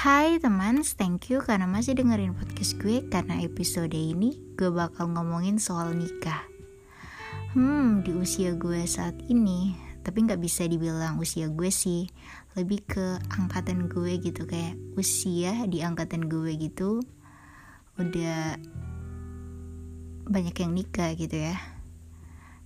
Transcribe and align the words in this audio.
Hai 0.00 0.40
teman, 0.40 0.80
thank 0.80 1.28
you 1.28 1.44
karena 1.44 1.68
masih 1.68 1.92
dengerin 1.92 2.32
podcast 2.32 2.80
gue. 2.80 3.04
Karena 3.12 3.36
episode 3.44 3.92
ini 3.92 4.32
gue 4.56 4.72
bakal 4.72 5.12
ngomongin 5.12 5.60
soal 5.60 5.92
nikah. 5.92 6.40
Hmm, 7.52 8.00
di 8.00 8.16
usia 8.16 8.56
gue 8.56 8.88
saat 8.88 9.12
ini 9.28 9.76
Tapi 10.00 10.24
gak 10.24 10.40
bisa 10.40 10.64
dibilang 10.64 11.20
usia 11.20 11.52
gue 11.52 11.68
sih. 11.68 12.08
Lebih 12.56 12.80
ke 12.88 13.20
angkatan 13.28 13.92
gue 13.92 14.16
gitu 14.24 14.48
Kayak 14.48 14.80
usia 14.96 15.68
di 15.68 15.84
angkatan 15.84 16.32
gue 16.32 16.48
gitu 16.56 17.04
Udah 18.00 18.56
banyak 20.32 20.56
yang 20.64 20.72
nikah 20.72 21.12
gitu 21.12 21.44
ya. 21.44 21.60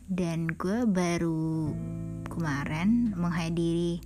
Dan 0.06 0.54
gue 0.54 0.86
baru 0.86 1.74
kemarin 2.30 3.10
menghadiri 3.18 3.98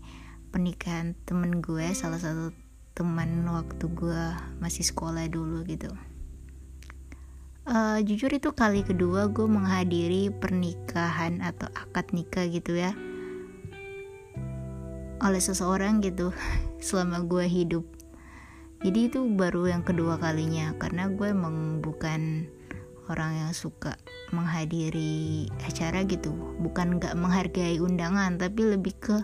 pernikahan 0.48 1.12
temen 1.29 1.61
gue 1.61 1.92
Salah 1.92 2.25
satu 2.25 2.68
teman 2.98 3.47
waktu 3.47 3.87
gue 3.95 4.23
masih 4.59 4.83
sekolah 4.83 5.30
dulu 5.30 5.62
gitu. 5.70 5.87
Uh, 7.62 8.02
jujur 8.02 8.34
itu 8.34 8.51
kali 8.51 8.83
kedua 8.83 9.30
gue 9.30 9.47
menghadiri 9.47 10.34
pernikahan 10.34 11.39
atau 11.39 11.70
akad 11.79 12.11
nikah 12.11 12.48
gitu 12.51 12.75
ya 12.75 12.97
oleh 15.23 15.42
seseorang 15.42 16.03
gitu 16.03 16.34
selama 16.87 17.23
gue 17.27 17.47
hidup. 17.47 17.87
Jadi 18.83 19.11
itu 19.11 19.27
baru 19.27 19.70
yang 19.70 19.83
kedua 19.83 20.19
kalinya 20.23 20.75
karena 20.78 21.11
gue 21.11 21.34
emang 21.34 21.83
bukan 21.83 22.47
orang 23.11 23.47
yang 23.47 23.53
suka 23.55 23.98
menghadiri 24.30 25.47
acara 25.67 26.03
gitu. 26.06 26.30
Bukan 26.62 27.03
gak 27.03 27.19
menghargai 27.19 27.83
undangan 27.83 28.39
tapi 28.39 28.75
lebih 28.75 28.95
ke 28.98 29.19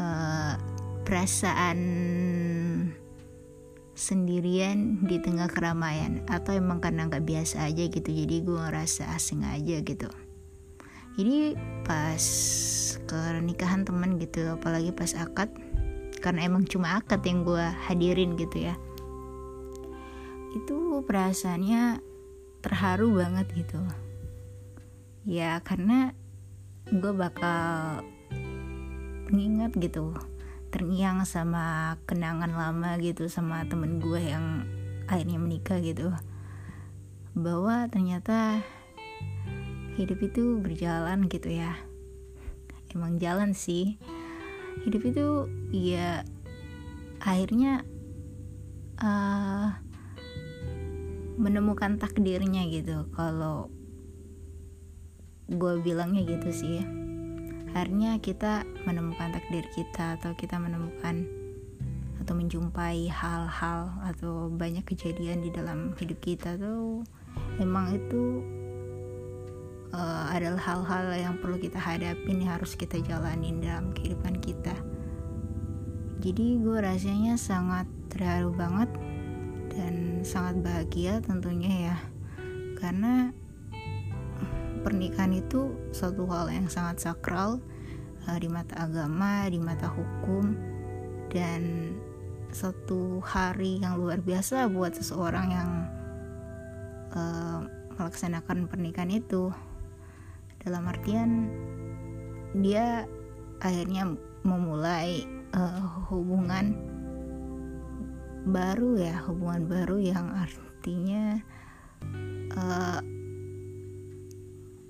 uh, 0.00 0.54
perasaan 1.08 1.80
sendirian 3.96 5.08
di 5.08 5.16
tengah 5.24 5.48
keramaian 5.48 6.20
atau 6.28 6.52
emang 6.52 6.84
karena 6.84 7.08
nggak 7.08 7.24
biasa 7.24 7.64
aja 7.64 7.88
gitu 7.88 8.12
jadi 8.12 8.44
gue 8.44 8.60
ngerasa 8.60 9.08
asing 9.16 9.40
aja 9.48 9.80
gitu. 9.80 10.12
Jadi 11.16 11.56
pas 11.82 12.22
ke 13.08 13.20
nikahan 13.40 13.88
temen 13.88 14.20
gitu 14.20 14.52
apalagi 14.52 14.92
pas 14.92 15.16
akad 15.16 15.48
karena 16.20 16.44
emang 16.44 16.68
cuma 16.68 17.00
akad 17.00 17.24
yang 17.24 17.40
gue 17.40 17.64
hadirin 17.88 18.36
gitu 18.36 18.68
ya 18.68 18.76
itu 20.52 21.00
perasaannya 21.08 22.04
terharu 22.60 23.16
banget 23.16 23.48
gitu. 23.56 23.80
Ya 25.24 25.56
karena 25.64 26.12
gue 26.88 27.12
bakal 27.16 28.04
nginget 29.32 29.72
gitu 29.76 30.12
terngiang 30.68 31.24
sama 31.24 31.96
kenangan 32.04 32.52
lama 32.52 33.00
gitu 33.00 33.28
sama 33.32 33.64
temen 33.64 34.00
gue 34.00 34.20
yang 34.20 34.68
akhirnya 35.08 35.40
menikah 35.40 35.80
gitu. 35.80 36.12
Bahwa 37.32 37.88
ternyata 37.88 38.60
hidup 39.96 40.18
itu 40.20 40.60
berjalan 40.60 41.26
gitu 41.28 41.48
ya. 41.48 41.72
Emang 42.92 43.16
jalan 43.16 43.56
sih. 43.56 43.96
Hidup 44.84 45.08
itu 45.08 45.26
ya 45.72 46.22
akhirnya 47.18 47.82
uh, 49.00 49.72
menemukan 51.40 51.96
takdirnya 51.96 52.68
gitu. 52.68 53.08
Kalau 53.16 53.72
gue 55.48 55.80
bilangnya 55.80 56.28
gitu 56.28 56.52
sih 56.52 56.97
akhirnya 57.78 58.18
kita 58.18 58.66
menemukan 58.90 59.30
takdir 59.30 59.62
kita 59.70 60.18
atau 60.18 60.34
kita 60.34 60.58
menemukan 60.58 61.22
atau 62.18 62.34
menjumpai 62.34 63.06
hal-hal 63.06 63.94
atau 64.02 64.50
banyak 64.50 64.82
kejadian 64.82 65.46
di 65.46 65.54
dalam 65.54 65.94
hidup 65.94 66.18
kita 66.18 66.58
tuh 66.58 67.06
emang 67.62 67.94
itu 67.94 68.42
uh, 69.94 70.26
adalah 70.34 70.58
hal-hal 70.58 71.06
yang 71.14 71.34
perlu 71.38 71.54
kita 71.54 71.78
hadapin 71.78 72.42
yang 72.42 72.58
harus 72.58 72.74
kita 72.74 72.98
jalanin 72.98 73.62
dalam 73.62 73.94
kehidupan 73.94 74.42
kita. 74.42 74.74
Jadi 76.18 76.58
gue 76.58 76.82
rasanya 76.82 77.38
sangat 77.38 77.86
terharu 78.10 78.50
banget 78.58 78.90
dan 79.70 80.26
sangat 80.26 80.58
bahagia 80.66 81.22
tentunya 81.22 81.94
ya. 81.94 81.96
Karena 82.74 83.30
pernikahan 84.88 85.36
itu 85.36 85.76
suatu 85.92 86.24
hal 86.32 86.48
yang 86.48 86.64
sangat 86.64 86.96
sakral 87.04 87.60
uh, 88.24 88.38
di 88.40 88.48
mata 88.48 88.88
agama, 88.88 89.44
di 89.52 89.60
mata 89.60 89.84
hukum 89.84 90.56
dan 91.28 91.92
satu 92.48 93.20
hari 93.20 93.84
yang 93.84 94.00
luar 94.00 94.16
biasa 94.24 94.64
buat 94.72 94.96
seseorang 94.96 95.46
yang 95.52 95.70
uh, 97.12 97.68
melaksanakan 98.00 98.64
pernikahan 98.64 99.12
itu. 99.12 99.52
Dalam 100.64 100.88
artian 100.88 101.52
dia 102.56 103.04
akhirnya 103.60 104.16
memulai 104.40 105.28
uh, 105.52 106.08
hubungan 106.08 106.72
baru 108.48 108.96
ya, 108.96 109.20
hubungan 109.28 109.68
baru 109.68 110.00
yang 110.00 110.32
artinya 110.32 111.44
uh, 112.56 113.17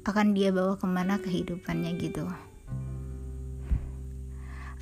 akan 0.08 0.32
dia 0.32 0.48
bawa 0.50 0.80
ke 0.80 0.86
mana 0.88 1.20
kehidupannya 1.20 1.92
gitu. 2.00 2.24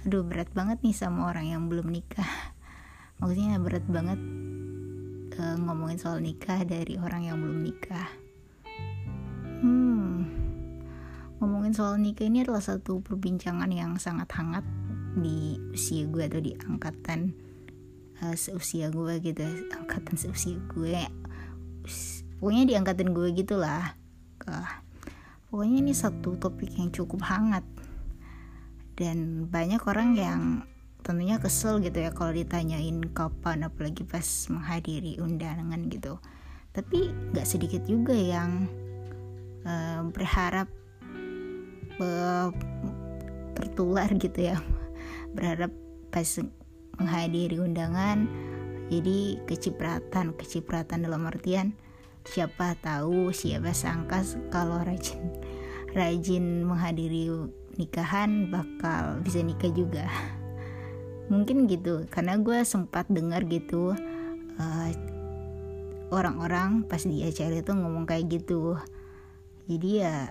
Aduh 0.07 0.23
berat 0.23 0.51
banget 0.55 0.79
nih 0.87 0.95
sama 0.95 1.35
orang 1.35 1.51
yang 1.51 1.67
belum 1.67 1.91
nikah. 1.91 2.55
Maksudnya 3.19 3.59
berat 3.59 3.85
banget 3.91 4.21
uh, 5.37 5.57
ngomongin 5.59 5.99
soal 5.99 6.23
nikah 6.23 6.63
dari 6.63 6.95
orang 6.97 7.27
yang 7.27 7.43
belum 7.43 7.67
nikah. 7.67 8.09
Hmm 9.61 10.47
ngomongin 11.37 11.73
soal 11.77 12.01
nikah 12.01 12.25
ini 12.25 12.49
adalah 12.49 12.65
satu 12.65 13.05
perbincangan 13.05 13.69
yang 13.69 14.01
sangat 14.01 14.29
hangat 14.33 14.65
di 15.17 15.61
usia 15.73 16.09
gue 16.09 16.25
atau 16.29 16.41
di 16.41 16.57
angkatan 16.65 17.33
uh, 18.25 18.37
seusia 18.37 18.89
gue 18.89 19.21
gitu 19.21 19.45
angkatan 19.73 20.17
seusia 20.17 20.57
gue. 20.73 20.97
Pokoknya 22.41 22.65
di 22.69 22.75
angkatan 22.77 23.13
gue 23.13 23.29
gitulah. 23.37 23.97
Uh, 24.47 24.69
pokoknya 25.49 25.77
ini 25.83 25.93
satu 25.95 26.37
topik 26.37 26.77
yang 26.79 26.91
cukup 26.91 27.25
hangat. 27.27 27.65
Dan 28.97 29.49
banyak 29.53 29.83
orang 29.85 30.17
yang 30.17 30.41
tentunya 31.05 31.37
kesel 31.39 31.79
gitu 31.85 32.03
ya 32.03 32.11
kalau 32.11 32.33
ditanyain 32.33 32.99
kapan 33.13 33.69
apalagi 33.69 34.03
pas 34.03 34.25
menghadiri 34.49 35.21
undangan 35.21 35.81
gitu. 35.93 36.19
Tapi 36.73 37.13
gak 37.33 37.47
sedikit 37.47 37.85
juga 37.85 38.17
yang 38.17 38.67
uh, 39.65 40.03
berharap 40.11 40.69
uh, 42.01 42.49
tertular 43.55 44.09
gitu 44.17 44.53
ya. 44.53 44.57
Berharap 45.37 45.73
pas 46.09 46.27
menghadiri 46.97 47.61
undangan 47.61 48.25
jadi 48.87 49.43
kecipratan 49.51 50.35
kecipratan 50.39 51.05
dalam 51.05 51.27
artian 51.27 51.75
siapa 52.27 52.75
tahu 52.83 53.31
siapa 53.31 53.71
sangka 53.71 54.21
kalau 54.51 54.83
rajin 54.83 55.23
rajin 55.97 56.67
menghadiri 56.67 57.31
nikahan 57.81 58.53
bakal 58.53 59.21
bisa 59.25 59.41
nikah 59.41 59.73
juga. 59.73 60.05
Mungkin 61.33 61.67
gitu 61.71 62.07
karena 62.11 62.39
gue 62.39 62.63
sempat 62.63 63.09
dengar 63.11 63.43
gitu 63.47 63.97
eh, 64.59 64.91
orang-orang 66.11 66.87
pas 66.87 67.03
di 67.03 67.25
acara 67.25 67.63
itu 67.63 67.73
ngomong 67.73 68.05
kayak 68.05 68.29
gitu. 68.29 68.77
Jadi 69.67 69.91
ya 70.03 70.31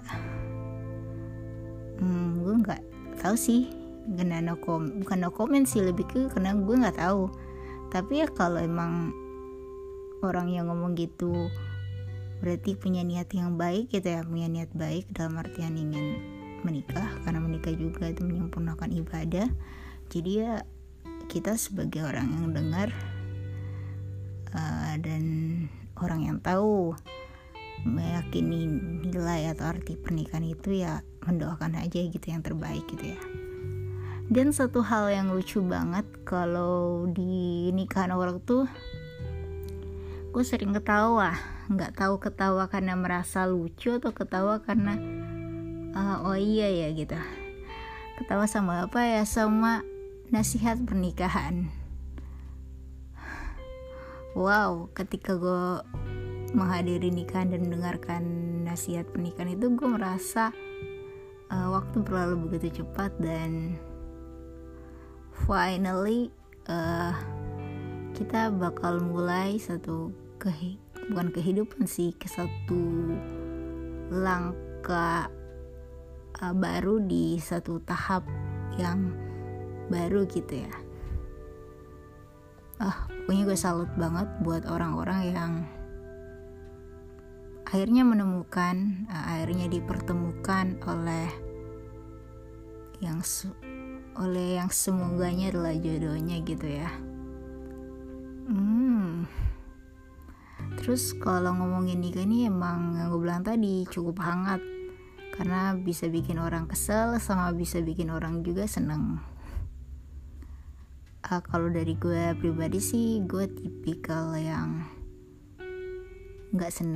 hmm, 2.00 2.44
gue 2.44 2.56
nggak 2.64 2.82
tahu 3.20 3.36
sih 3.36 3.72
karena 4.06 4.38
no 4.38 4.62
kom 4.62 5.02
bukan 5.02 5.18
no 5.26 5.34
comment 5.34 5.66
sih 5.66 5.82
lebih 5.82 6.06
ke 6.06 6.30
karena 6.32 6.56
gue 6.56 6.76
nggak 6.76 7.00
tahu. 7.00 7.32
Tapi 7.90 8.24
ya 8.24 8.28
kalau 8.32 8.60
emang 8.60 9.12
orang 10.24 10.50
yang 10.50 10.72
ngomong 10.72 10.98
gitu 10.98 11.50
berarti 12.46 12.78
punya 12.78 13.02
niat 13.02 13.34
yang 13.34 13.58
baik 13.58 13.90
gitu 13.90 14.06
ya 14.06 14.22
punya 14.22 14.46
niat 14.46 14.70
baik 14.78 15.10
dalam 15.10 15.42
artian 15.42 15.74
ingin 15.74 16.22
menikah 16.62 17.10
karena 17.26 17.42
menikah 17.42 17.74
juga 17.74 18.14
itu 18.14 18.22
menyempurnakan 18.22 18.94
ibadah. 18.94 19.50
Jadi 20.14 20.46
ya 20.46 20.62
kita 21.26 21.58
sebagai 21.58 22.06
orang 22.06 22.30
yang 22.30 22.54
dengar 22.54 22.94
uh, 24.54 24.94
dan 25.02 25.24
orang 25.98 26.30
yang 26.30 26.38
tahu 26.38 26.94
meyakini 27.82 28.70
nilai 29.10 29.50
atau 29.50 29.74
arti 29.74 29.98
pernikahan 29.98 30.46
itu 30.46 30.86
ya 30.86 31.02
mendoakan 31.26 31.82
aja 31.82 31.98
gitu 31.98 32.26
yang 32.30 32.46
terbaik 32.46 32.86
gitu 32.94 33.18
ya. 33.18 33.20
Dan 34.26 34.54
satu 34.54 34.82
hal 34.86 35.14
yang 35.14 35.34
lucu 35.34 35.62
banget 35.62 36.06
kalau 36.26 37.06
di 37.10 37.70
nikahan 37.74 38.10
orang 38.10 38.42
tuh 38.42 38.66
gue 40.36 40.44
sering 40.44 40.76
ketawa. 40.76 41.32
Nggak 41.72 41.96
tahu 41.96 42.20
ketawa 42.20 42.68
karena 42.68 42.92
merasa 43.00 43.48
lucu 43.48 43.96
atau 43.96 44.12
ketawa 44.12 44.60
karena 44.60 45.00
uh, 45.96 46.28
oh 46.28 46.36
iya 46.36 46.68
ya 46.68 46.92
gitu. 46.92 47.16
Ketawa 48.20 48.44
sama 48.44 48.84
apa 48.84 49.00
ya? 49.00 49.24
Sama 49.24 49.88
nasihat 50.28 50.76
pernikahan. 50.84 51.72
Wow 54.36 54.92
ketika 54.92 55.40
gue 55.40 55.80
menghadiri 56.52 57.16
nikahan 57.16 57.56
dan 57.56 57.72
mendengarkan 57.72 58.24
nasihat 58.68 59.08
pernikahan 59.16 59.56
itu 59.56 59.72
gue 59.72 59.88
merasa 59.88 60.52
uh, 61.48 61.72
waktu 61.72 62.04
berlalu 62.04 62.52
begitu 62.52 62.84
cepat 62.84 63.16
dan 63.24 63.80
finally 65.48 66.28
uh, 66.68 67.16
kita 68.20 68.52
bakal 68.52 69.00
mulai 69.00 69.56
satu 69.56 70.25
ke 70.46 70.78
bukan 71.10 71.34
kehidupan 71.34 71.90
sih 71.90 72.14
ke 72.14 72.30
satu 72.30 73.10
langkah 74.14 75.26
uh, 76.38 76.54
baru 76.54 77.02
di 77.02 77.42
satu 77.42 77.82
tahap 77.82 78.22
yang 78.78 79.10
baru 79.90 80.30
gitu 80.30 80.62
ya. 80.62 80.74
Ah 82.78 83.10
pokoknya 83.10 83.44
gue 83.50 83.58
salut 83.58 83.90
banget 83.98 84.30
buat 84.46 84.70
orang-orang 84.70 85.22
yang 85.34 85.54
akhirnya 87.66 88.06
menemukan 88.06 89.10
uh, 89.10 89.26
akhirnya 89.34 89.66
dipertemukan 89.66 90.78
oleh 90.86 91.30
yang 93.02 93.18
oleh 94.14 94.62
yang 94.62 94.70
semoganya 94.70 95.50
adalah 95.50 95.74
jodohnya 95.74 96.38
gitu 96.46 96.70
ya. 96.70 96.90
Hmm 98.46 98.85
terus 100.86 101.18
kalau 101.18 101.50
ngomongin 101.58 101.98
nikah 101.98 102.22
ini 102.22 102.46
emang 102.46 102.94
yang 102.94 103.10
gue 103.10 103.18
bilang 103.18 103.42
tadi 103.42 103.90
cukup 103.90 104.22
hangat. 104.22 104.62
Karena 105.34 105.74
bisa 105.74 106.06
bikin 106.06 106.38
orang 106.38 106.70
kesel 106.70 107.18
sama 107.18 107.50
bisa 107.58 107.82
bikin 107.82 108.14
orang 108.14 108.46
juga 108.46 108.70
seneng. 108.70 109.18
Uh, 111.26 111.42
kalau 111.42 111.74
dari 111.74 111.98
gue 111.98 112.38
pribadi 112.38 112.78
sih 112.78 113.26
gue 113.26 113.50
tipikal 113.50 114.38
yang 114.38 114.86
nggak 116.54 116.70
sen 116.70 116.94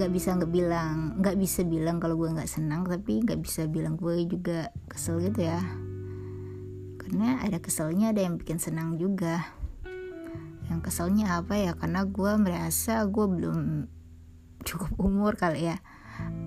nggak 0.00 0.08
bisa 0.08 0.32
nggak 0.32 0.48
bilang 0.48 1.20
nggak 1.20 1.36
bisa 1.36 1.68
bilang 1.68 2.00
kalau 2.00 2.16
gue 2.16 2.32
nggak 2.32 2.48
senang 2.48 2.88
tapi 2.88 3.20
nggak 3.20 3.44
bisa 3.44 3.68
bilang 3.68 4.00
gue 4.00 4.24
juga 4.24 4.72
kesel 4.88 5.20
gitu 5.20 5.44
ya. 5.44 5.60
Karena 6.96 7.44
ada 7.44 7.60
keselnya 7.60 8.16
ada 8.16 8.24
yang 8.24 8.40
bikin 8.40 8.56
senang 8.56 8.96
juga 8.96 9.52
yang 10.68 10.80
keselnya 10.82 11.38
apa 11.38 11.54
ya? 11.58 11.72
Karena 11.74 12.06
gue 12.06 12.32
merasa 12.38 13.06
gue 13.06 13.26
belum 13.26 13.90
cukup 14.66 14.92
umur 14.98 15.38
kali 15.38 15.70
ya. 15.70 15.78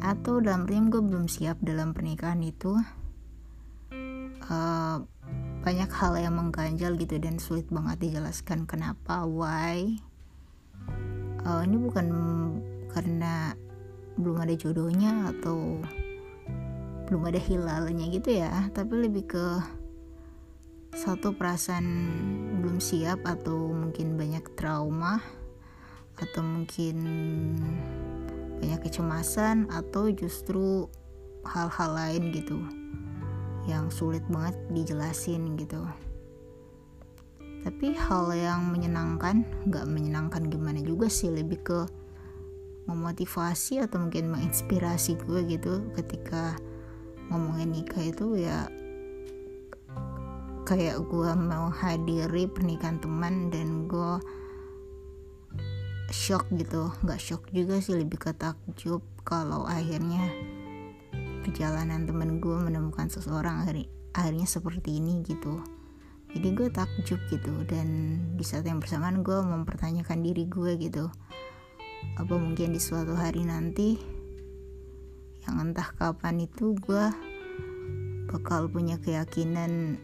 Atau 0.02 0.42
dalam 0.42 0.66
rim 0.66 0.90
gue 0.90 1.00
belum 1.00 1.30
siap 1.30 1.62
dalam 1.62 1.94
pernikahan 1.94 2.42
itu 2.42 2.76
uh, 4.50 4.98
banyak 5.60 5.92
hal 5.92 6.14
yang 6.18 6.36
mengganjal 6.40 6.96
gitu 6.98 7.16
dan 7.22 7.38
sulit 7.38 7.68
banget 7.70 8.10
dijelaskan 8.10 8.66
kenapa 8.66 9.24
why. 9.24 10.00
Uh, 11.46 11.64
ini 11.64 11.78
bukan 11.80 12.08
karena 12.92 13.56
belum 14.20 14.44
ada 14.44 14.56
jodohnya 14.60 15.32
atau 15.32 15.80
belum 17.08 17.26
ada 17.26 17.42
hilalnya 17.42 18.06
gitu 18.14 18.38
ya 18.38 18.70
tapi 18.70 19.10
lebih 19.10 19.26
ke 19.26 19.46
satu 20.94 21.38
perasaan 21.38 21.86
belum 22.60 22.82
siap 22.82 23.22
atau 23.26 23.70
mungkin 23.70 24.18
banyak 24.18 24.44
trauma 24.58 25.22
atau 26.20 26.42
mungkin 26.44 26.98
banyak 28.60 28.80
kecemasan 28.84 29.72
atau 29.72 30.12
justru 30.12 30.90
hal-hal 31.48 31.92
lain 31.96 32.24
gitu 32.36 32.60
yang 33.70 33.88
sulit 33.94 34.26
banget 34.28 34.58
dijelasin 34.74 35.56
gitu. 35.56 35.86
Tapi 37.60 37.92
hal 37.94 38.32
yang 38.34 38.72
menyenangkan 38.72 39.44
nggak 39.68 39.86
menyenangkan 39.88 40.48
gimana 40.48 40.80
juga 40.80 41.12
sih 41.12 41.30
lebih 41.30 41.60
ke 41.64 41.80
memotivasi 42.90 43.86
atau 43.86 44.02
mungkin 44.02 44.34
menginspirasi 44.34 45.22
gue 45.22 45.46
gitu 45.46 45.86
ketika 45.94 46.58
ngomongin 47.30 47.70
nikah 47.70 48.02
itu 48.02 48.42
ya 48.42 48.66
kayak 50.70 51.02
gue 51.10 51.34
mau 51.34 51.74
hadiri 51.74 52.46
pernikahan 52.46 53.02
teman 53.02 53.50
dan 53.50 53.90
gue 53.90 54.22
shock 56.14 56.46
gitu. 56.54 56.94
Nggak 57.02 57.18
shock 57.18 57.50
juga 57.50 57.82
sih 57.82 57.98
lebih 57.98 58.22
ke 58.22 58.38
takjub 58.38 59.02
kalau 59.26 59.66
akhirnya 59.66 60.30
perjalanan 61.42 62.06
temen 62.06 62.38
gue 62.38 62.54
menemukan 62.54 63.10
seseorang 63.10 63.66
hari 63.66 63.90
akhirnya 64.14 64.46
seperti 64.46 65.02
ini 65.02 65.26
gitu. 65.26 65.58
Jadi 66.38 66.54
gue 66.54 66.70
takjub 66.70 67.18
gitu 67.34 67.66
dan 67.66 68.22
di 68.38 68.46
saat 68.46 68.70
yang 68.70 68.78
bersamaan 68.78 69.26
gue 69.26 69.42
mempertanyakan 69.42 70.22
diri 70.22 70.46
gue 70.46 70.78
gitu. 70.78 71.10
Apa 72.22 72.38
mungkin 72.38 72.78
di 72.78 72.82
suatu 72.82 73.18
hari 73.18 73.42
nanti 73.42 73.98
yang 75.50 75.74
entah 75.74 75.90
kapan 75.98 76.46
itu 76.46 76.78
gue 76.78 77.10
bakal 78.30 78.70
punya 78.70 79.02
keyakinan 79.02 79.98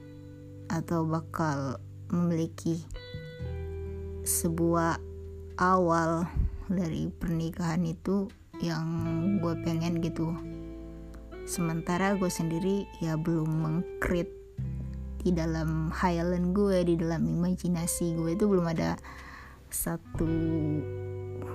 atau 0.70 1.06
bakal 1.06 1.78
memiliki 2.10 2.86
sebuah 4.26 4.98
awal 5.62 6.26
dari 6.70 7.10
pernikahan 7.14 7.86
itu 7.86 8.30
yang 8.64 8.86
gue 9.42 9.54
pengen 9.62 10.02
gitu. 10.02 10.34
Sementara 11.46 12.18
gue 12.18 12.30
sendiri 12.30 12.90
ya 13.04 13.14
belum 13.20 13.50
mengkrit 13.50 14.30
di 15.22 15.34
dalam 15.34 15.90
hayalan 15.94 16.54
gue 16.54 16.86
di 16.86 16.96
dalam 16.98 17.26
imajinasi 17.26 18.18
gue 18.18 18.34
itu 18.34 18.46
belum 18.46 18.66
ada 18.70 18.98
satu 19.70 20.30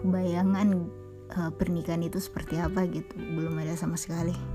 bayangan 0.06 0.90
uh, 1.34 1.50
pernikahan 1.54 2.06
itu 2.06 2.22
seperti 2.22 2.58
apa 2.58 2.86
gitu. 2.86 3.14
Belum 3.18 3.54
ada 3.58 3.74
sama 3.74 3.98
sekali 3.98 4.49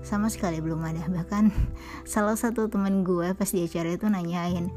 sama 0.00 0.32
sekali 0.32 0.60
belum 0.60 0.80
ada. 0.84 1.04
Bahkan 1.06 1.50
salah 2.08 2.36
satu 2.36 2.68
teman 2.68 3.02
gue 3.04 3.32
pas 3.36 3.48
di 3.48 3.64
acara 3.64 3.94
itu 3.94 4.06
nanyain 4.08 4.72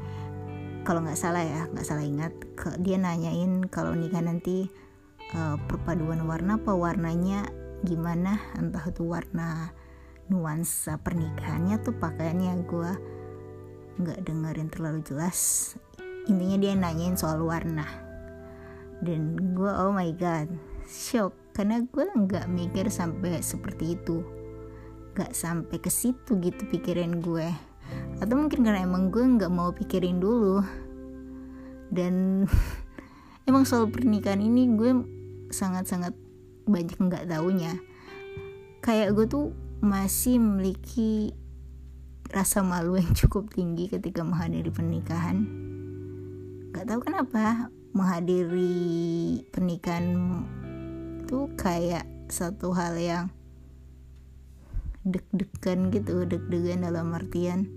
kalau 0.84 1.00
nggak 1.00 1.16
salah 1.16 1.40
ya 1.40 1.64
nggak 1.72 1.86
salah 1.88 2.04
ingat 2.04 2.32
dia 2.84 3.00
nanyain 3.00 3.64
kalau 3.72 3.96
nikah 3.96 4.20
nanti 4.20 4.68
uh, 5.32 5.56
perpaduan 5.64 6.28
warna 6.28 6.60
apa 6.60 6.76
warnanya 6.76 7.48
gimana 7.88 8.36
entah 8.60 8.84
itu 8.84 9.00
warna 9.08 9.72
nuansa 10.28 11.00
pernikahannya 11.00 11.80
tuh 11.80 11.96
pakaiannya 11.96 12.52
gue 12.68 12.92
nggak 13.94 14.18
dengerin 14.26 14.68
terlalu 14.68 15.00
jelas. 15.04 15.72
Intinya 16.24 16.56
dia 16.56 16.72
nanyain 16.76 17.16
soal 17.16 17.44
warna. 17.44 17.84
Dan 19.04 19.36
gue 19.56 19.68
oh 19.68 19.92
my 19.92 20.10
god 20.16 20.48
shock. 20.88 21.36
Karena 21.54 21.84
gue 21.84 22.04
nggak 22.08 22.50
mikir 22.50 22.90
sampai 22.90 23.38
seperti 23.38 23.94
itu 23.94 24.24
nggak 25.14 25.30
sampai 25.30 25.78
ke 25.78 25.86
situ 25.86 26.34
gitu 26.42 26.66
pikiran 26.66 27.22
gue. 27.22 27.46
Atau 28.18 28.34
mungkin 28.34 28.66
karena 28.66 28.82
emang 28.82 29.14
gue 29.14 29.22
nggak 29.22 29.52
mau 29.54 29.70
pikirin 29.70 30.18
dulu. 30.18 30.58
Dan 31.94 32.44
emang 33.48 33.62
soal 33.62 33.86
pernikahan 33.86 34.42
ini 34.42 34.74
gue 34.74 34.90
sangat-sangat 35.54 36.18
banyak 36.66 36.98
nggak 36.98 37.30
taunya. 37.30 37.78
Kayak 38.82 39.14
gue 39.14 39.26
tuh 39.30 39.46
masih 39.78 40.42
memiliki 40.42 41.30
rasa 42.34 42.66
malu 42.66 42.98
yang 42.98 43.14
cukup 43.22 43.54
tinggi 43.54 43.86
ketika 43.86 44.26
menghadiri 44.26 44.74
pernikahan. 44.74 45.46
Nggak 46.74 46.86
tahu 46.90 47.00
kenapa 47.06 47.70
menghadiri 47.94 49.46
pernikahan 49.54 50.42
itu 51.22 51.46
kayak 51.54 52.02
satu 52.26 52.74
hal 52.74 52.98
yang 52.98 53.30
deg-degan 55.04 55.92
gitu 55.92 56.24
deg-degan 56.24 56.84
dalam 56.84 57.12
artian 57.12 57.68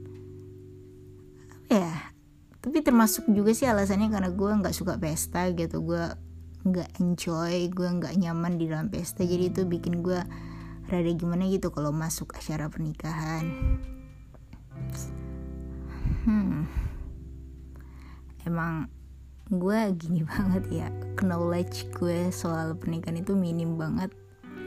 ya 1.67 2.15
tapi 2.63 2.83
termasuk 2.83 3.27
juga 3.31 3.51
sih 3.55 3.67
alasannya 3.67 4.11
karena 4.11 4.31
gue 4.31 4.51
nggak 4.63 4.75
suka 4.75 4.99
pesta 4.99 5.47
gitu 5.51 5.83
gue 5.83 6.03
nggak 6.67 6.99
enjoy 6.99 7.71
gue 7.71 7.87
nggak 7.87 8.19
nyaman 8.19 8.59
di 8.59 8.67
dalam 8.67 8.91
pesta. 8.91 9.23
Jadi 9.23 9.55
itu 9.55 9.63
bikin 9.63 10.03
gue 10.03 10.19
rada 10.87 11.11
gimana 11.15 11.47
gitu 11.47 11.71
kalau 11.71 11.95
masuk 11.95 12.35
acara 12.35 12.67
pernikahan. 12.67 13.45
Hmm. 16.27 16.67
Emang 18.43 18.91
gue 19.47 19.79
gini 19.95 20.27
banget 20.31 20.63
ya 20.67 20.87
knowledge 21.23 21.87
gue 21.95 22.31
soal 22.35 22.75
pernikahan 22.75 23.23
itu 23.23 23.31
minim 23.31 23.79
banget 23.79 24.11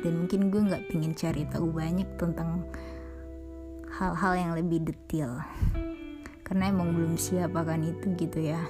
dan 0.00 0.12
mungkin 0.24 0.48
gue 0.48 0.60
nggak 0.64 0.86
pengen 0.88 1.12
cari 1.12 1.44
tahu 1.48 1.68
banyak 1.72 2.08
tentang 2.16 2.64
hal-hal 4.00 4.32
yang 4.36 4.52
lebih 4.56 4.80
detail. 4.80 5.44
Karena 6.44 6.72
emang 6.72 6.96
belum 6.96 7.14
siap 7.20 7.52
akan 7.52 7.94
itu 7.94 8.06
gitu 8.16 8.40
ya. 8.40 8.60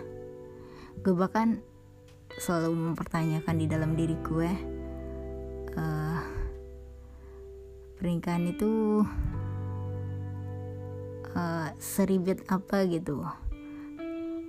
Gue 1.00 1.14
bahkan 1.14 1.62
selalu 2.36 2.92
mempertanyakan 2.92 3.56
di 3.56 3.66
dalam 3.70 3.94
diri 3.94 4.16
gue 4.20 4.50
uh, 5.78 6.20
pernikahan 7.96 8.50
itu 8.50 9.02
uh, 11.32 11.68
seribet 11.78 12.42
apa 12.50 12.84
gitu. 12.90 13.22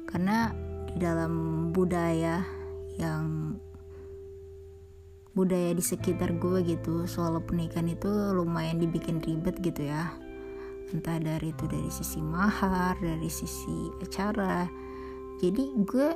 Karena 0.09 0.51
di 0.91 0.97
dalam 0.99 1.69
budaya 1.71 2.43
yang 2.99 3.55
budaya 5.31 5.71
di 5.71 5.83
sekitar 5.83 6.35
gue 6.35 6.63
gitu. 6.65 7.07
Soal 7.07 7.39
pernikahan 7.43 7.87
itu 7.91 8.09
lumayan 8.35 8.79
dibikin 8.79 9.23
ribet 9.23 9.59
gitu 9.63 9.87
ya. 9.87 10.11
Entah 10.91 11.17
dari 11.23 11.55
itu 11.55 11.65
dari 11.71 11.87
sisi 11.87 12.19
mahar 12.19 12.99
dari 12.99 13.31
sisi 13.31 13.91
acara. 14.03 14.67
Jadi 15.39 15.63
gue 15.87 16.09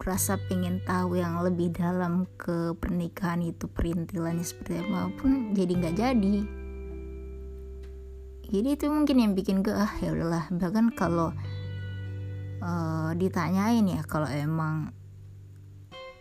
rasa 0.00 0.40
pengen 0.48 0.80
tahu 0.88 1.20
yang 1.20 1.44
lebih 1.44 1.76
dalam 1.76 2.24
ke 2.40 2.72
pernikahan 2.80 3.44
itu 3.44 3.68
perintilannya 3.68 4.46
seperti 4.46 4.80
apa 4.80 5.12
pun 5.20 5.52
jadi 5.52 5.72
nggak 5.76 5.96
jadi. 5.98 6.36
Jadi 8.50 8.68
itu 8.74 8.86
mungkin 8.90 9.16
yang 9.22 9.32
bikin 9.38 9.62
gue 9.62 9.74
ah 9.74 9.92
ya 10.02 10.10
udahlah. 10.10 10.50
Bahkan 10.50 10.96
kalau 10.98 11.30
uh, 12.62 13.10
ditanyain 13.14 13.84
ya 13.86 14.02
kalau 14.06 14.26
emang 14.26 14.90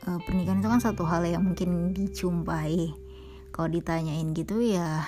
uh, 0.08 0.20
pernikahan 0.24 0.62
itu 0.62 0.70
kan 0.70 0.82
satu 0.84 1.04
hal 1.04 1.26
yang 1.26 1.44
mungkin 1.44 1.92
dicumpai 1.92 2.94
kalau 3.50 3.68
ditanyain 3.68 4.32
gitu 4.38 4.62
ya 4.62 5.04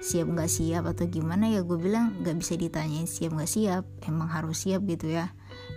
siap 0.00 0.32
nggak 0.32 0.48
siap 0.48 0.88
atau 0.88 1.04
gimana 1.04 1.52
ya 1.52 1.60
gue 1.60 1.76
bilang 1.76 2.16
nggak 2.24 2.40
bisa 2.40 2.56
ditanyain 2.56 3.04
siap 3.04 3.36
nggak 3.36 3.52
siap 3.52 3.84
emang 4.08 4.32
harus 4.32 4.64
siap 4.64 4.80
gitu 4.88 5.12
ya. 5.12 5.28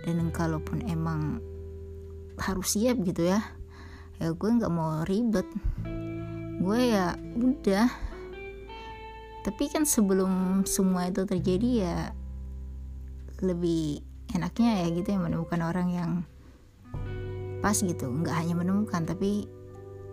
Dan 0.08 0.32
kalaupun 0.32 0.84
emang 0.88 1.44
harus 2.40 2.74
siap 2.74 2.98
gitu 3.04 3.28
ya 3.28 3.44
ya 4.18 4.32
gue 4.32 4.50
nggak 4.50 4.72
mau 4.72 5.04
ribet. 5.04 5.44
Gue 6.58 6.80
ya 6.96 7.20
udah. 7.36 7.92
Tapi 9.44 9.64
kan 9.68 9.84
sebelum 9.84 10.64
semua 10.64 11.12
itu 11.12 11.28
terjadi 11.28 11.70
ya 11.84 11.98
lebih 13.44 14.00
enaknya 14.32 14.80
ya 14.80 14.86
gitu 14.88 15.08
ya 15.12 15.20
menemukan 15.20 15.60
orang 15.60 15.88
yang 15.92 16.10
pas 17.64 17.80
gitu 17.80 18.12
nggak 18.12 18.36
hanya 18.36 18.60
menemukan 18.60 19.08
tapi 19.08 19.48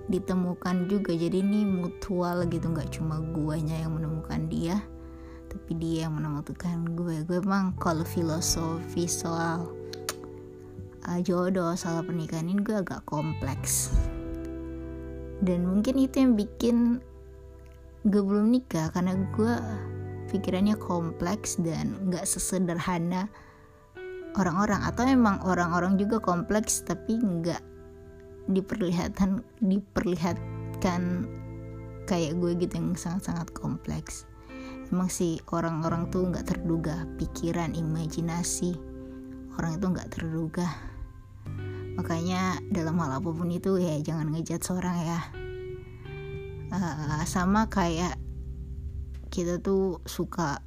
ditemukan 0.08 0.88
juga. 0.88 1.12
Jadi 1.12 1.44
ini 1.44 1.68
mutual 1.68 2.48
gitu 2.48 2.72
nggak 2.72 2.96
cuma 2.96 3.20
guanya 3.20 3.76
yang 3.76 4.00
menemukan 4.00 4.48
dia 4.48 4.80
tapi 5.52 5.76
dia 5.76 6.08
yang 6.08 6.16
menemukan 6.16 6.96
gue. 6.96 7.28
Gue 7.28 7.44
emang 7.44 7.76
kalau 7.76 8.08
filosofi 8.08 9.04
soal 9.04 9.68
uh, 11.04 11.20
jodoh 11.20 11.76
soal 11.76 12.08
pernikahan 12.08 12.48
ini 12.48 12.64
gue 12.64 12.80
agak 12.80 13.04
kompleks. 13.04 13.92
Dan 15.44 15.68
mungkin 15.68 16.00
itu 16.00 16.24
yang 16.24 16.40
bikin 16.40 16.78
gue 18.08 18.22
belum 18.24 18.48
nikah 18.48 18.96
karena 18.96 19.20
gue 19.36 19.54
pikirannya 20.32 20.80
kompleks 20.80 21.60
dan 21.60 22.00
gak 22.08 22.24
sesederhana 22.24 23.28
orang-orang 24.40 24.82
atau 24.88 25.04
emang 25.04 25.44
orang-orang 25.44 26.00
juga 26.00 26.24
kompleks 26.24 26.84
tapi 26.88 27.20
nggak 27.20 27.60
diperlihatkan 28.48 29.44
diperlihatkan 29.60 31.02
kayak 32.08 32.36
gue 32.40 32.52
gitu 32.60 32.74
yang 32.80 32.96
sangat-sangat 32.96 33.52
kompleks. 33.56 34.28
Emang 34.92 35.08
sih 35.08 35.40
orang-orang 35.56 36.12
tuh 36.12 36.28
nggak 36.28 36.48
terduga 36.52 37.08
pikiran 37.16 37.72
imajinasi. 37.72 38.76
Orang 39.56 39.80
itu 39.80 39.86
nggak 39.88 40.12
terduga. 40.12 40.68
Makanya 41.96 42.60
dalam 42.72 43.00
hal 43.00 43.20
apa 43.20 43.30
pun 43.32 43.52
itu 43.52 43.80
ya 43.80 44.00
jangan 44.04 44.32
ngejat 44.32 44.64
seorang 44.64 44.98
ya. 45.00 45.20
Uh, 46.72 47.24
sama 47.28 47.68
kayak 47.68 48.16
kita 49.32 49.60
tuh 49.60 50.00
suka 50.08 50.64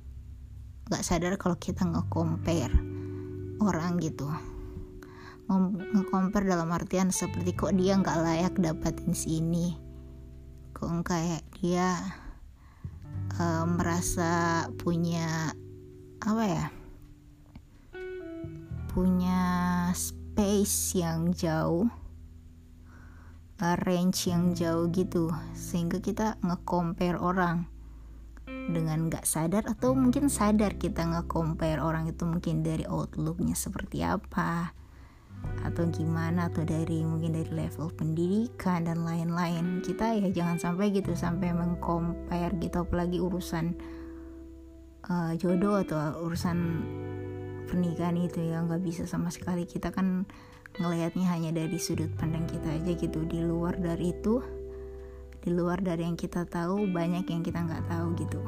nggak 0.88 1.04
sadar 1.04 1.37
kalau 1.40 1.56
kita 1.56 1.85
nge-compare 1.85 2.94
orang 3.61 4.01
gitu. 4.03 4.27
Nge-compare 5.51 6.49
dalam 6.49 6.73
artian 6.73 7.13
seperti 7.13 7.53
kok 7.53 7.77
dia 7.77 8.01
nggak 8.01 8.21
layak 8.25 8.55
dapatin 8.57 9.13
sini 9.13 9.85
kok 10.75 10.91
kayak 11.07 11.47
dia 11.63 11.97
uh, 13.39 13.65
merasa 13.65 14.67
punya 14.75 15.55
apa 16.19 16.45
ya 16.45 16.67
punya 18.91 19.41
pace 20.35 20.99
yang 20.99 21.31
jauh 21.31 21.87
uh, 23.63 23.77
range 23.87 24.31
yang 24.31 24.55
jauh 24.55 24.91
gitu. 24.91 25.31
Sehingga 25.55 26.03
kita 26.03 26.39
nge-compare 26.43 27.19
orang 27.19 27.67
dengan 28.47 29.13
gak 29.13 29.25
sadar 29.29 29.65
atau 29.69 29.93
mungkin 29.93 30.33
sadar 30.33 30.77
kita 30.77 31.05
nge-compare 31.05 31.81
orang 31.81 32.09
itu 32.09 32.25
mungkin 32.25 32.65
dari 32.65 32.85
outlooknya 32.89 33.57
seperti 33.57 34.05
apa 34.05 34.73
atau 35.65 35.85
gimana 35.93 36.49
atau 36.49 36.65
dari 36.65 37.05
mungkin 37.05 37.37
dari 37.37 37.53
level 37.53 37.93
pendidikan 37.93 38.89
dan 38.89 39.05
lain-lain. 39.05 39.85
Kita 39.85 40.17
ya 40.17 40.33
jangan 40.33 40.57
sampai 40.57 40.93
gitu 40.93 41.13
sampai 41.13 41.53
mengcompare 41.53 42.57
gitu 42.61 42.85
apalagi 42.85 43.21
urusan 43.21 43.77
uh, 45.09 45.33
jodoh 45.37 45.85
atau 45.85 46.25
urusan 46.25 46.57
pernikahan 47.69 48.17
itu 48.21 48.41
ya 48.41 48.65
nggak 48.65 48.81
bisa 48.81 49.05
sama 49.05 49.29
sekali. 49.29 49.69
Kita 49.69 49.93
kan 49.93 50.25
ngelihatnya 50.81 51.29
hanya 51.31 51.51
dari 51.53 51.79
sudut 51.79 52.11
pandang 52.19 52.49
kita 52.49 52.81
aja 52.81 52.93
gitu 52.97 53.23
di 53.29 53.45
luar 53.45 53.79
dari 53.79 54.11
itu 54.11 54.63
di 55.45 55.53
luar 55.53 55.85
dari 55.85 56.09
yang 56.09 56.17
kita 56.17 56.49
tahu 56.49 56.89
banyak 56.89 57.29
yang 57.29 57.45
kita 57.45 57.61
nggak 57.61 57.85
tahu 57.85 58.17
gitu. 58.17 58.41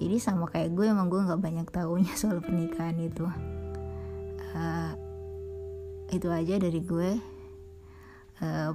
Jadi 0.00 0.16
sama 0.16 0.48
kayak 0.48 0.72
gue 0.72 0.88
emang 0.88 1.12
gue 1.12 1.20
nggak 1.20 1.36
banyak 1.36 1.68
tahunya 1.68 2.16
soal 2.20 2.40
pernikahan 2.40 2.96
itu. 2.96 3.28
Uh, 4.56 4.92
itu 6.08 6.32
aja 6.32 6.56
dari 6.56 6.80
gue. 6.80 7.20
Uh, 8.40 8.72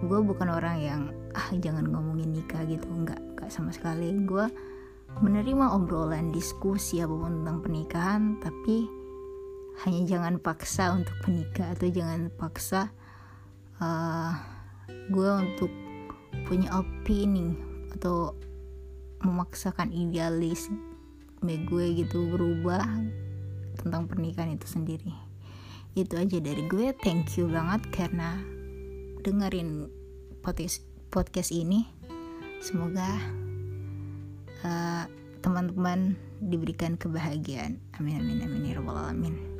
gue 0.00 0.20
bukan 0.24 0.48
orang 0.48 0.76
yang 0.80 1.02
ah 1.36 1.52
jangan 1.60 1.84
ngomongin 1.84 2.32
nikah 2.32 2.64
gitu. 2.64 2.88
Nggak 2.88 3.20
nggak 3.36 3.50
sama 3.52 3.68
sekali. 3.68 4.08
Gue 4.24 4.48
menerima 5.20 5.76
obrolan 5.76 6.32
diskusi 6.32 7.04
apa 7.04 7.12
pun 7.12 7.44
tentang 7.44 7.58
pernikahan 7.60 8.22
tapi 8.40 8.88
hanya 9.84 10.02
jangan 10.08 10.40
paksa 10.40 10.94
untuk 10.96 11.14
menikah 11.28 11.74
atau 11.74 11.86
jangan 11.90 12.32
paksa 12.34 12.90
uh, 13.82 14.32
gue 15.08 15.30
untuk 15.32 15.72
punya 16.48 16.72
opini 16.76 17.56
atau 17.92 18.32
memaksakan 19.24 19.90
idealis 19.90 20.70
gue 21.42 21.86
gitu 22.02 22.34
berubah 22.34 22.82
tentang 23.78 24.10
pernikahan 24.10 24.58
itu 24.58 24.66
sendiri. 24.66 25.14
Itu 25.94 26.18
aja 26.18 26.38
dari 26.42 26.66
gue. 26.66 26.90
Thank 26.98 27.38
you 27.38 27.46
banget 27.46 27.86
karena 27.94 28.42
dengerin 29.22 29.86
podcast 30.42 30.82
podcast 31.14 31.54
ini. 31.54 31.86
Semoga 32.58 33.06
eh, 34.66 35.04
teman-teman 35.40 36.18
diberikan 36.42 36.98
kebahagiaan. 36.98 37.78
Amin 37.98 38.18
amin 38.18 38.42
amin 38.42 38.66
ya 38.66 38.82
rabbal 38.82 38.98
alamin 38.98 39.57